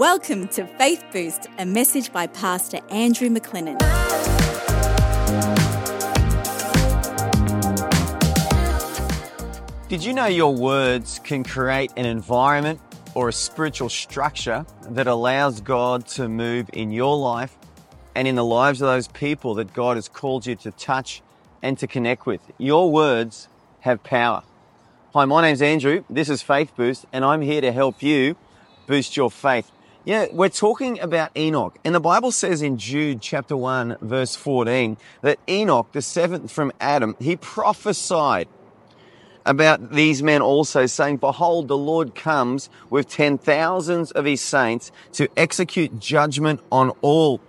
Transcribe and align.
Welcome 0.00 0.48
to 0.48 0.66
Faith 0.66 1.04
Boost, 1.12 1.48
a 1.58 1.66
message 1.66 2.10
by 2.10 2.26
Pastor 2.26 2.78
Andrew 2.88 3.28
McLennan. 3.28 3.78
Did 9.90 10.02
you 10.02 10.14
know 10.14 10.24
your 10.24 10.54
words 10.54 11.20
can 11.22 11.44
create 11.44 11.92
an 11.98 12.06
environment 12.06 12.80
or 13.14 13.28
a 13.28 13.32
spiritual 13.34 13.90
structure 13.90 14.64
that 14.88 15.06
allows 15.06 15.60
God 15.60 16.06
to 16.08 16.30
move 16.30 16.70
in 16.72 16.92
your 16.92 17.18
life 17.18 17.54
and 18.14 18.26
in 18.26 18.36
the 18.36 18.44
lives 18.44 18.80
of 18.80 18.88
those 18.88 19.08
people 19.08 19.52
that 19.56 19.74
God 19.74 19.98
has 19.98 20.08
called 20.08 20.46
you 20.46 20.56
to 20.56 20.70
touch 20.70 21.20
and 21.60 21.76
to 21.76 21.86
connect 21.86 22.24
with? 22.24 22.40
Your 22.56 22.90
words 22.90 23.48
have 23.80 24.02
power. 24.02 24.44
Hi, 25.12 25.26
my 25.26 25.42
name's 25.42 25.60
Andrew. 25.60 26.04
This 26.08 26.30
is 26.30 26.40
Faith 26.40 26.74
Boost, 26.74 27.04
and 27.12 27.22
I'm 27.22 27.42
here 27.42 27.60
to 27.60 27.70
help 27.70 28.02
you 28.02 28.36
boost 28.86 29.14
your 29.14 29.30
faith. 29.30 29.70
Yeah, 30.04 30.26
we're 30.32 30.48
talking 30.48 30.98
about 30.98 31.30
Enoch. 31.36 31.76
And 31.84 31.94
the 31.94 32.00
Bible 32.00 32.32
says 32.32 32.62
in 32.62 32.78
Jude 32.78 33.20
chapter 33.20 33.54
1, 33.54 33.98
verse 34.00 34.34
14, 34.34 34.96
that 35.20 35.38
Enoch, 35.46 35.92
the 35.92 36.00
seventh 36.00 36.50
from 36.50 36.72
Adam, 36.80 37.16
he 37.20 37.36
prophesied 37.36 38.48
about 39.44 39.92
these 39.92 40.22
men 40.22 40.40
also, 40.40 40.86
saying, 40.86 41.18
Behold, 41.18 41.68
the 41.68 41.76
Lord 41.76 42.14
comes 42.14 42.70
with 42.88 43.08
ten 43.08 43.36
thousands 43.36 44.10
of 44.12 44.24
his 44.24 44.40
saints 44.40 44.90
to 45.12 45.28
execute 45.36 45.98
judgment 45.98 46.60
on 46.72 46.90
all. 47.02 47.40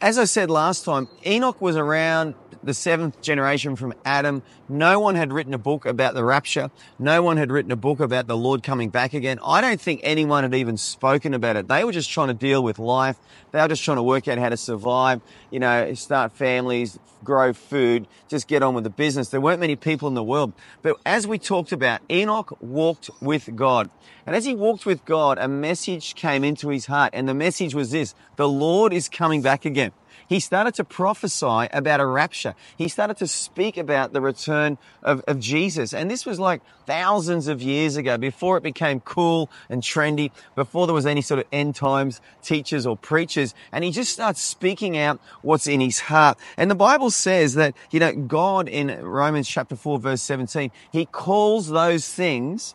As 0.00 0.18
I 0.18 0.24
said 0.24 0.50
last 0.50 0.84
time, 0.84 1.08
Enoch 1.24 1.60
was 1.60 1.76
around 1.76 2.34
the 2.62 2.74
seventh 2.74 3.20
generation 3.20 3.76
from 3.76 3.94
Adam. 4.04 4.42
No 4.68 5.00
one 5.00 5.14
had 5.14 5.32
written 5.32 5.54
a 5.54 5.58
book 5.58 5.84
about 5.84 6.14
the 6.14 6.24
rapture. 6.24 6.70
No 6.98 7.22
one 7.22 7.36
had 7.36 7.50
written 7.50 7.72
a 7.72 7.76
book 7.76 8.00
about 8.00 8.26
the 8.26 8.36
Lord 8.36 8.62
coming 8.62 8.90
back 8.90 9.14
again. 9.14 9.38
I 9.44 9.60
don't 9.60 9.80
think 9.80 10.00
anyone 10.02 10.42
had 10.44 10.54
even 10.54 10.76
spoken 10.76 11.34
about 11.34 11.56
it. 11.56 11.68
They 11.68 11.84
were 11.84 11.92
just 11.92 12.10
trying 12.10 12.28
to 12.28 12.34
deal 12.34 12.62
with 12.62 12.78
life. 12.78 13.16
They 13.50 13.60
were 13.60 13.68
just 13.68 13.84
trying 13.84 13.96
to 13.96 14.02
work 14.02 14.28
out 14.28 14.38
how 14.38 14.48
to 14.48 14.56
survive, 14.56 15.20
you 15.50 15.60
know, 15.60 15.94
start 15.94 16.32
families, 16.32 16.98
grow 17.24 17.52
food, 17.52 18.06
just 18.28 18.48
get 18.48 18.62
on 18.62 18.74
with 18.74 18.84
the 18.84 18.90
business. 18.90 19.28
There 19.28 19.40
weren't 19.40 19.60
many 19.60 19.76
people 19.76 20.08
in 20.08 20.14
the 20.14 20.22
world. 20.22 20.52
But 20.82 20.96
as 21.04 21.26
we 21.26 21.38
talked 21.38 21.72
about, 21.72 22.00
Enoch 22.10 22.56
walked 22.60 23.10
with 23.20 23.54
God. 23.54 23.90
And 24.26 24.36
as 24.36 24.44
he 24.44 24.54
walked 24.54 24.86
with 24.86 25.04
God, 25.04 25.38
a 25.38 25.48
message 25.48 26.14
came 26.14 26.44
into 26.44 26.68
his 26.68 26.86
heart. 26.86 27.10
And 27.12 27.28
the 27.28 27.34
message 27.34 27.74
was 27.74 27.90
this, 27.90 28.14
the 28.36 28.48
Lord 28.48 28.92
is 28.92 29.08
coming 29.08 29.42
back 29.42 29.64
again. 29.64 29.92
He 30.28 30.40
started 30.40 30.74
to 30.74 30.84
prophesy 30.84 31.68
about 31.72 32.00
a 32.00 32.06
rapture. 32.06 32.54
He 32.76 32.88
started 32.88 33.16
to 33.18 33.26
speak 33.26 33.76
about 33.76 34.12
the 34.12 34.20
return 34.20 34.78
of, 35.02 35.22
of 35.26 35.38
Jesus. 35.38 35.92
And 35.92 36.10
this 36.10 36.24
was 36.24 36.38
like 36.38 36.62
thousands 36.86 37.48
of 37.48 37.62
years 37.62 37.96
ago, 37.96 38.18
before 38.18 38.56
it 38.56 38.62
became 38.62 39.00
cool 39.00 39.50
and 39.68 39.82
trendy, 39.82 40.30
before 40.54 40.86
there 40.86 40.94
was 40.94 41.06
any 41.06 41.22
sort 41.22 41.40
of 41.40 41.46
end 41.52 41.74
times 41.74 42.20
teachers 42.42 42.86
or 42.86 42.96
preachers. 42.96 43.54
And 43.70 43.84
he 43.84 43.90
just 43.90 44.12
starts 44.12 44.40
speaking 44.40 44.96
out 44.96 45.20
what's 45.42 45.66
in 45.66 45.80
his 45.80 46.00
heart. 46.00 46.38
And 46.56 46.70
the 46.70 46.74
Bible 46.74 47.10
says 47.10 47.54
that, 47.54 47.74
you 47.90 48.00
know, 48.00 48.12
God 48.12 48.68
in 48.68 48.88
Romans 49.04 49.48
chapter 49.48 49.76
4, 49.76 49.98
verse 49.98 50.22
17, 50.22 50.70
he 50.90 51.06
calls 51.06 51.68
those 51.68 52.08
things 52.08 52.74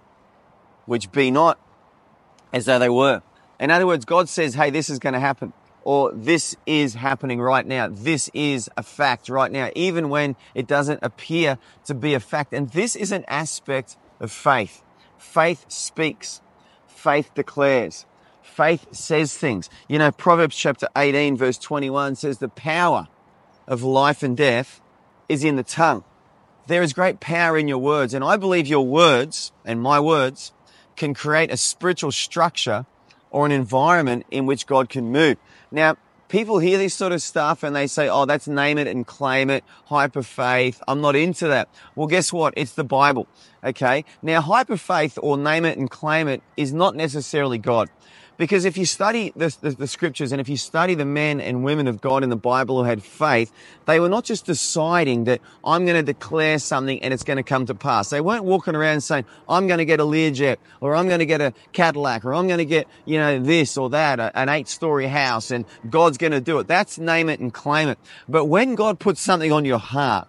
which 0.86 1.12
be 1.12 1.30
not 1.32 1.60
as 2.54 2.66
though 2.66 2.80
they 2.80 2.90
were. 2.90 3.22
In 3.60 3.72
other 3.72 3.88
words, 3.88 4.06
God 4.06 4.30
says, 4.30 4.54
hey, 4.54 4.70
this 4.70 4.90
is 4.90 5.00
going 5.00 5.14
to 5.14 5.20
happen 5.20 5.54
or 5.88 6.12
this 6.12 6.54
is 6.66 6.96
happening 6.96 7.40
right 7.40 7.66
now. 7.66 7.88
This 7.88 8.30
is 8.34 8.70
a 8.76 8.84
fact 8.84 9.30
right 9.30 9.50
now, 9.50 9.70
even 9.74 10.10
when 10.10 10.36
it 10.54 10.68
doesn't 10.68 11.00
appear 11.02 11.58
to 11.86 11.94
be 11.94 12.14
a 12.14 12.20
fact. 12.20 12.52
And 12.52 12.70
this 12.72 12.94
is 12.94 13.14
an 13.14 13.24
aspect 13.30 13.96
of 14.20 14.30
faith. 14.30 14.84
Faith 15.18 15.64
speaks. 15.70 16.42
Faith 16.88 17.34
declares. 17.34 18.06
Faith 18.42 18.94
says 18.94 19.38
things. 19.38 19.70
You 19.88 19.98
know, 19.98 20.12
Proverbs 20.12 20.58
chapter 20.58 20.90
18 20.98 21.38
verse 21.38 21.58
21 21.58 22.16
says 22.16 22.40
the 22.40 22.50
power 22.50 23.08
of 23.66 23.82
life 23.82 24.24
and 24.24 24.36
death 24.36 24.82
is 25.30 25.46
in 25.46 25.56
the 25.56 25.64
tongue. 25.64 26.04
There 26.68 26.82
is 26.82 26.92
great 26.92 27.22
power 27.22 27.58
in 27.58 27.70
your 27.70 27.78
words. 27.78 28.14
And 28.14 28.26
I 28.26 28.36
believe 28.36 28.68
your 28.68 28.86
words 28.86 29.54
and 29.64 29.82
my 29.82 30.02
words 30.02 30.52
can 30.98 31.14
create 31.14 31.50
a 31.50 31.56
spiritual 31.56 32.12
structure 32.12 32.86
or 33.32 33.46
an 33.46 33.52
environment 33.52 34.26
in 34.32 34.46
which 34.46 34.66
God 34.66 34.90
can 34.90 35.12
move. 35.12 35.38
Now, 35.72 35.98
people 36.28 36.60
hear 36.60 36.78
this 36.78 36.94
sort 36.94 37.12
of 37.12 37.22
stuff 37.22 37.64
and 37.64 37.76
they 37.76 37.88
say, 37.88 38.10
oh, 38.10 38.26
that's 38.26 38.48
name 38.48 38.78
it 38.78 38.88
and 38.88 39.06
claim 39.06 39.50
it, 39.50 39.64
hyper 39.86 40.24
faith. 40.24 40.82
I'm 40.88 41.02
not 41.02 41.16
into 41.16 41.48
that. 41.48 41.70
Well, 41.96 42.08
guess 42.08 42.34
what? 42.34 42.54
It's 42.58 42.74
the 42.74 42.84
Bible. 42.84 43.28
Okay. 43.64 44.06
Now, 44.22 44.42
hyper 44.42 44.78
faith 44.78 45.18
or 45.22 45.38
name 45.38 45.66
it 45.66 45.78
and 45.78 45.90
claim 45.90 46.28
it 46.28 46.42
is 46.56 46.74
not 46.74 46.96
necessarily 46.96 47.58
God. 47.58 47.90
Because 48.38 48.66
if 48.66 48.78
you 48.78 48.86
study 48.86 49.34
the, 49.36 49.56
the, 49.62 49.72
the, 49.72 49.88
scriptures 49.88 50.32
and 50.32 50.40
if 50.40 50.48
you 50.48 50.58
study 50.58 50.94
the 50.94 51.06
men 51.06 51.42
and 51.42 51.64
women 51.64 51.88
of 51.88 52.02
God 52.02 52.24
in 52.24 52.30
the 52.30 52.36
Bible 52.36 52.78
who 52.78 52.84
had 52.84 53.02
faith, 53.02 53.52
they 53.88 54.00
were 54.00 54.10
not 54.10 54.26
just 54.26 54.46
deciding 54.46 55.24
that 55.24 55.42
I'm 55.66 55.86
going 55.86 55.98
to 55.98 56.04
declare 56.04 56.60
something 56.60 57.02
and 57.02 57.14
it's 57.14 57.24
going 57.24 57.38
to 57.38 57.44
come 57.44 57.66
to 57.66 57.74
pass. 57.74 58.12
They 58.12 58.22
weren't 58.22 58.44
walking 58.44 58.76
around 58.76 59.02
saying, 59.02 59.26
I'm 59.50 59.66
going 59.66 59.80
to 59.80 59.86
get 59.86 60.00
a 60.00 60.04
Learjet 60.04 60.58
or 60.82 60.96
I'm 60.96 61.08
going 61.08 61.20
to 61.20 61.26
get 61.26 61.42
a 61.42 61.52
Cadillac 61.74 62.26
or 62.26 62.36
I'm 62.36 62.46
going 62.46 62.60
to 62.60 62.66
get, 62.66 62.88
you 63.06 63.18
know, 63.18 63.40
this 63.40 63.76
or 63.76 63.90
that, 63.90 64.20
an 64.36 64.50
eight 64.50 64.68
story 64.68 65.08
house 65.08 65.50
and 65.50 65.66
God's 65.90 66.20
going 66.20 66.34
to 66.34 66.42
do 66.42 66.60
it. 66.60 66.68
That's 66.68 67.00
name 67.00 67.30
it 67.30 67.40
and 67.40 67.52
claim 67.52 67.90
it. 67.90 67.98
But 68.30 68.46
when 68.46 68.76
God 68.76 69.00
puts 69.00 69.20
something 69.20 69.52
on 69.52 69.66
your 69.66 69.80
heart 69.80 70.28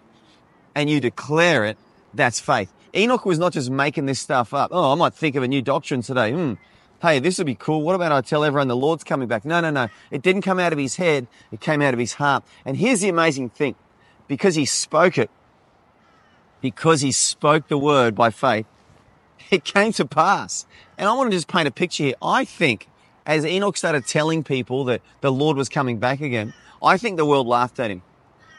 and 0.74 0.88
you 0.88 0.98
declare 0.98 1.66
it, 1.66 1.76
that's 2.14 2.40
faith. 2.40 2.72
Enoch 2.94 3.26
was 3.26 3.38
not 3.38 3.52
just 3.52 3.70
making 3.70 4.06
this 4.06 4.18
stuff 4.18 4.54
up. 4.54 4.70
Oh, 4.72 4.92
I 4.92 4.94
might 4.94 5.12
think 5.12 5.36
of 5.36 5.42
a 5.42 5.48
new 5.48 5.60
doctrine 5.60 6.00
today. 6.00 6.32
Hmm 6.32 6.54
hey, 7.00 7.18
this 7.18 7.38
would 7.38 7.46
be 7.46 7.54
cool. 7.54 7.82
What 7.82 7.94
about 7.94 8.12
I 8.12 8.20
tell 8.20 8.44
everyone 8.44 8.68
the 8.68 8.76
Lord's 8.76 9.04
coming 9.04 9.28
back? 9.28 9.44
No, 9.44 9.60
no, 9.60 9.70
no. 9.70 9.88
It 10.10 10.22
didn't 10.22 10.42
come 10.42 10.58
out 10.58 10.72
of 10.72 10.78
his 10.78 10.96
head. 10.96 11.26
It 11.52 11.60
came 11.60 11.80
out 11.80 11.94
of 11.94 12.00
his 12.00 12.14
heart. 12.14 12.44
And 12.64 12.76
here's 12.76 13.00
the 13.00 13.08
amazing 13.08 13.50
thing. 13.50 13.74
Because 14.26 14.54
he 14.56 14.64
spoke 14.64 15.16
it, 15.16 15.30
because 16.60 17.00
he 17.00 17.12
spoke 17.12 17.68
the 17.68 17.78
word 17.78 18.14
by 18.14 18.30
faith, 18.30 18.66
it 19.50 19.64
came 19.64 19.92
to 19.92 20.04
pass. 20.04 20.66
And 20.98 21.08
I 21.08 21.14
want 21.14 21.30
to 21.30 21.36
just 21.36 21.48
paint 21.48 21.68
a 21.68 21.70
picture 21.70 22.04
here. 22.04 22.14
I 22.20 22.44
think 22.44 22.88
as 23.24 23.44
Enoch 23.44 23.76
started 23.76 24.06
telling 24.06 24.42
people 24.42 24.84
that 24.84 25.02
the 25.20 25.30
Lord 25.30 25.56
was 25.56 25.68
coming 25.68 25.98
back 25.98 26.20
again, 26.20 26.52
I 26.82 26.96
think 26.98 27.16
the 27.16 27.26
world 27.26 27.46
laughed 27.46 27.78
at 27.78 27.90
him. 27.90 28.02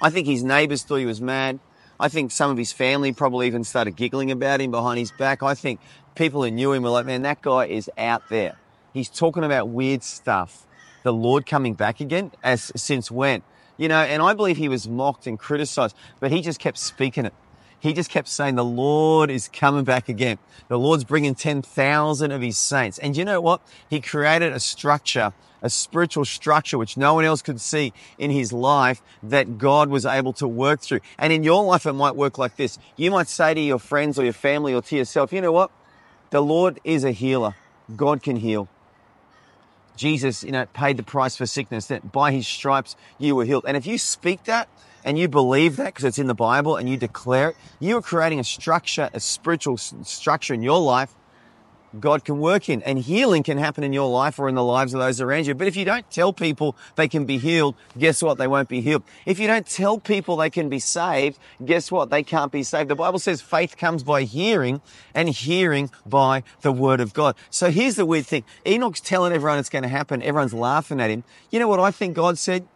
I 0.02 0.10
think 0.10 0.28
his 0.28 0.44
neighbors 0.44 0.84
thought 0.84 0.98
he 0.98 1.06
was 1.06 1.22
mad. 1.22 1.60
I 2.00 2.08
think 2.08 2.32
some 2.32 2.50
of 2.50 2.58
his 2.58 2.72
family 2.72 3.12
probably 3.12 3.48
even 3.48 3.66
started 3.66 3.96
giggling 3.98 4.32
about 4.32 4.62
him 4.62 4.72
behind 4.72 5.00
his 5.00 5.12
back. 5.12 5.44
I 5.44 5.54
think 5.54 5.82
people 6.19 6.44
who 6.44 6.52
knew 6.52 6.74
him 6.74 6.84
were 6.84 6.90
like, 6.90 7.06
man, 7.06 7.22
that 7.22 7.41
guy 7.41 7.66
is 7.66 7.90
out 7.97 8.28
there. 8.30 8.57
He's 8.94 9.09
talking 9.09 9.46
about 9.46 9.69
weird 9.69 10.03
stuff. 10.03 10.68
The 11.03 11.13
Lord 11.13 11.46
coming 11.46 11.75
back 11.75 12.02
again, 12.02 12.34
as 12.44 12.74
since 12.75 13.09
when? 13.09 13.41
You 13.78 13.88
know, 13.88 14.02
and 14.02 14.22
I 14.22 14.34
believe 14.34 14.58
he 14.58 14.68
was 14.68 14.85
mocked 14.85 15.28
and 15.28 15.40
criticized, 15.40 15.96
but 16.19 16.29
he 16.29 16.41
just 16.41 16.59
kept 16.59 16.78
speaking 16.78 17.25
it. 17.25 17.34
He 17.79 17.94
just 17.94 18.12
kept 18.12 18.28
saying, 18.28 18.56
the 18.56 18.66
Lord 18.66 19.31
is 19.31 19.47
coming 19.47 19.85
back 19.85 20.09
again. 20.09 20.38
The 20.68 20.78
Lord's 20.78 21.06
bringing 21.06 21.35
10,000 21.35 22.31
of 22.31 22.41
his 22.41 22.58
saints. 22.58 23.00
And 23.00 23.16
you 23.16 23.24
know 23.24 23.40
what? 23.40 23.62
He 23.90 24.02
created 24.02 24.52
a 24.52 24.59
structure 24.59 25.34
a 25.62 25.69
spiritual 25.69 26.24
structure 26.24 26.78
which 26.78 26.96
no 26.96 27.13
one 27.13 27.25
else 27.25 27.41
could 27.41 27.59
see 27.59 27.91
in 28.18 28.31
his 28.31 28.53
life 28.53 29.02
that 29.22 29.58
God 29.58 29.90
was 29.90 30.06
able 30.06 30.31
to 30.31 30.47
work 30.47 30.79
through. 30.79 31.02
And 31.18 31.34
in 31.34 31.44
your 31.44 31.66
life, 31.66 31.85
it 31.85 31.91
might 31.91 32.16
work 32.16 32.38
like 32.38 32.56
this. 32.56 32.79
You 32.96 33.12
might 33.12 33.28
say 33.28 33.53
to 33.53 33.59
your 33.59 33.78
friends 33.78 34.18
or 34.18 34.24
your 34.24 34.31
family 34.31 34.74
or 34.74 34.81
to 34.84 34.96
yourself, 34.96 35.34
you 35.34 35.41
know 35.41 35.52
what? 35.52 35.69
The 36.31 36.41
Lord 36.41 36.79
is 36.84 37.03
a 37.03 37.12
healer. 37.12 37.56
God 37.95 38.22
can 38.22 38.35
heal. 38.35 38.67
Jesus, 39.95 40.44
you 40.44 40.51
know, 40.51 40.66
paid 40.67 40.97
the 40.97 41.03
price 41.03 41.35
for 41.35 41.45
sickness 41.45 41.88
that 41.88 42.12
by 42.12 42.31
his 42.31 42.47
stripes 42.47 42.95
you 43.17 43.35
were 43.35 43.45
healed. 43.45 43.66
And 43.67 43.75
if 43.75 43.85
you 43.85 43.97
speak 43.97 44.45
that 44.45 44.69
and 45.03 45.17
you 45.17 45.28
believe 45.28 45.75
that 45.75 45.88
because 45.88 46.06
it's 46.06 46.19
in 46.19 46.28
the 46.28 46.35
Bible 46.35 46.78
and 46.78 46.88
you 46.88 46.95
declare 46.95 47.50
it, 47.50 47.56
you 47.79 47.97
are 47.97 48.01
creating 48.01 48.40
a 48.40 48.44
structure, 48.44 49.09
a 49.13 49.19
spiritual 49.19 49.78
structure 49.78 50.53
in 50.53 50.62
your 50.62 50.79
life 50.79 51.13
God 51.98 52.24
can 52.24 52.40
work 52.40 52.70
in 52.70 52.82
and 52.84 53.00
healing 53.00 53.44
can 53.44 53.58
happen 53.58 53.84
in 53.84 53.94
your 53.94 54.09
life 54.09 54.38
or 54.40 54.47
in 54.50 54.56
the 54.56 54.64
lives 54.64 54.94
of 54.94 55.00
those 55.00 55.22
around 55.22 55.47
you. 55.47 55.56
But 55.56 55.68
if 55.68 55.76
you 55.76 55.86
don't 55.86 56.09
tell 56.12 56.34
people 56.34 56.76
they 56.96 57.08
can 57.08 57.26
be 57.26 57.38
healed, 57.38 57.76
guess 57.97 58.22
what? 58.22 58.38
They 58.38 58.47
won't 58.47 58.70
be 58.70 58.82
healed. 58.82 59.03
If 59.26 59.40
you 59.40 59.47
don't 59.47 59.66
tell 59.66 59.97
people 59.97 60.38
they 60.38 60.50
can 60.50 60.70
be 60.70 60.80
saved, 60.80 61.40
guess 61.66 61.91
what? 61.91 62.09
They 62.09 62.24
can't 62.24 62.52
be 62.52 62.64
saved. 62.64 62.90
The 62.90 62.96
Bible 62.96 63.20
says 63.20 63.41
faith 63.41 63.78
comes 63.78 64.03
by 64.03 64.24
hearing 64.24 64.82
and 65.16 65.30
hearing 65.30 65.90
by 66.06 66.44
the 66.62 66.72
word 66.72 67.00
of 67.00 67.14
God. 67.14 67.36
So 67.50 67.72
here's 67.72 67.96
the 67.96 68.06
weird 68.06 68.26
thing. 68.26 68.44
Enoch's 68.68 69.02
telling 69.02 69.34
everyone 69.34 69.59
it's 69.59 69.70
going 69.70 69.84
to 69.84 69.90
happen. 69.90 70.22
Everyone's 70.22 70.53
laughing 70.53 71.00
at 71.00 71.09
him. 71.09 71.24
You 71.50 71.59
know 71.59 71.68
what 71.68 71.80
I 71.80 71.92
think 71.92 72.16
God 72.16 72.38
said? 72.38 72.68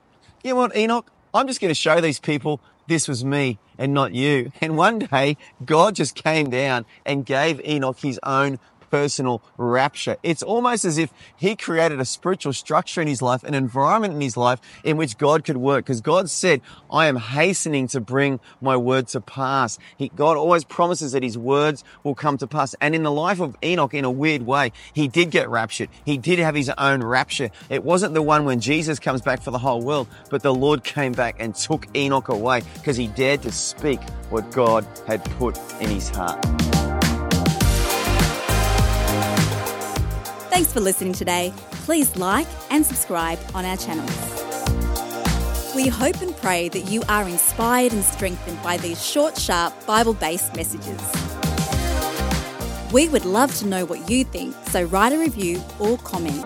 You 0.43 0.51
know 0.51 0.55
what, 0.57 0.75
Enoch? 0.75 1.09
I'm 1.33 1.47
just 1.47 1.61
going 1.61 1.69
to 1.69 1.75
show 1.75 1.99
these 1.99 2.19
people 2.19 2.61
this 2.87 3.07
was 3.07 3.23
me 3.23 3.59
and 3.77 3.93
not 3.93 4.13
you. 4.13 4.51
And 4.61 4.77
one 4.77 4.99
day 4.99 5.37
God 5.63 5.95
just 5.95 6.15
came 6.15 6.49
down 6.49 6.85
and 7.05 7.25
gave 7.25 7.61
Enoch 7.65 7.99
his 7.99 8.19
own 8.23 8.59
personal 8.93 9.41
rapture. 9.57 10.17
It's 10.21 10.43
almost 10.43 10.85
as 10.85 10.99
if 10.99 11.11
he 11.35 11.55
created 11.55 11.99
a 11.99 12.05
spiritual 12.05 12.53
structure 12.53 13.01
in 13.01 13.07
his 13.07 13.23
life, 13.23 13.43
an 13.43 13.55
environment 13.55 14.13
in 14.13 14.21
his 14.21 14.37
life 14.37 14.61
in 14.83 14.97
which 14.97 15.17
God 15.17 15.43
could 15.43 15.57
work. 15.57 15.85
Because 15.85 15.99
God 15.99 16.29
said, 16.29 16.61
I 16.91 17.07
am 17.07 17.15
hastening 17.15 17.87
to 17.87 17.99
bring 17.99 18.39
my 18.61 18.77
word 18.77 19.07
to 19.07 19.19
pass. 19.19 19.79
He, 19.97 20.09
God 20.09 20.37
always 20.37 20.63
promises 20.63 21.13
that 21.13 21.23
his 21.23 21.39
words 21.39 21.83
will 22.03 22.13
come 22.13 22.37
to 22.37 22.45
pass. 22.45 22.75
And 22.81 22.93
in 22.93 23.01
the 23.01 23.11
life 23.11 23.41
of 23.41 23.57
Enoch, 23.63 23.95
in 23.95 24.05
a 24.05 24.11
weird 24.11 24.43
way, 24.43 24.71
he 24.93 25.07
did 25.07 25.31
get 25.31 25.49
raptured. 25.49 25.89
He 26.05 26.19
did 26.19 26.37
have 26.37 26.53
his 26.53 26.69
own 26.77 27.01
rapture. 27.01 27.49
It 27.71 27.83
wasn't 27.83 28.13
the 28.13 28.21
one 28.21 28.45
when 28.45 28.59
Jesus 28.59 28.99
comes 28.99 29.21
back 29.23 29.41
for 29.41 29.49
the 29.49 29.57
whole 29.57 29.81
world, 29.81 30.07
but 30.29 30.43
the 30.43 30.53
Lord 30.53 30.83
came 30.83 31.13
back 31.13 31.37
and 31.39 31.55
took 31.55 31.87
Enoch 31.97 32.27
away 32.27 32.61
because 32.75 32.95
he 32.95 33.07
dared 33.07 33.41
to 33.41 33.51
speak 33.51 33.99
what 34.29 34.51
God 34.51 34.85
had 35.07 35.25
put 35.39 35.57
in 35.81 35.89
his 35.89 36.09
heart. 36.09 36.72
Thanks 40.53 40.71
for 40.71 40.81
listening 40.81 41.13
today. 41.13 41.51
Please 41.71 42.15
like 42.15 42.45
and 42.69 42.85
subscribe 42.85 43.39
on 43.55 43.65
our 43.65 43.75
channels. 43.75 44.15
We 45.75 45.87
hope 45.87 46.21
and 46.21 46.37
pray 46.37 46.69
that 46.69 46.91
you 46.91 47.01
are 47.09 47.27
inspired 47.27 47.91
and 47.91 48.03
strengthened 48.03 48.61
by 48.61 48.77
these 48.77 49.03
short, 49.03 49.35
sharp, 49.35 49.73
Bible 49.87 50.13
based 50.13 50.55
messages. 50.55 51.01
We 52.93 53.09
would 53.09 53.25
love 53.25 53.55
to 53.57 53.65
know 53.65 53.83
what 53.85 54.07
you 54.07 54.25
think, 54.25 54.55
so 54.67 54.83
write 54.83 55.11
a 55.11 55.17
review 55.17 55.59
or 55.79 55.97
comment. 55.97 56.45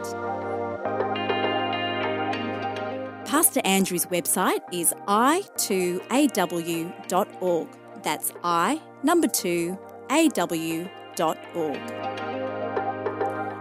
Pastor 3.26 3.60
Andrew's 3.66 4.06
website 4.06 4.62
is 4.72 4.94
i2aw.org. 5.10 6.08
That's 8.04 8.32
i 8.42 8.82
number 9.04 9.28
2 9.28 9.78
aw.org. 10.10 10.88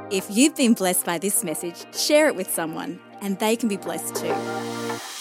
If 0.09 0.27
you've 0.31 0.55
been 0.55 0.75
blessed 0.75 1.05
by 1.05 1.19
this 1.19 1.43
message, 1.43 1.85
share 1.93 2.29
it 2.29 2.37
with 2.37 2.49
someone 2.55 3.01
and 3.21 3.37
they 3.41 3.57
can 3.57 3.69
be 3.69 3.77
blessed 3.77 4.15
too. 4.15 5.16